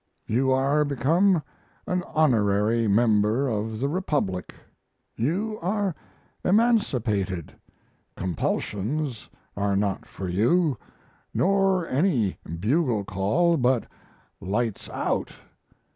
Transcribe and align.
You 0.25 0.51
are 0.51 0.83
become 0.83 1.43
an 1.85 2.01
honorary 2.07 2.87
member 2.87 3.47
of 3.47 3.79
the 3.79 3.87
republic, 3.87 4.55
you 5.15 5.59
are 5.61 5.93
emancipated, 6.43 7.53
compulsions 8.17 9.29
are 9.55 9.75
not 9.75 10.07
for 10.07 10.27
you, 10.27 10.75
nor 11.35 11.87
any 11.87 12.39
bugle 12.59 13.03
call 13.03 13.57
but 13.57 13.85
"lights 14.39 14.89
out." 14.89 15.33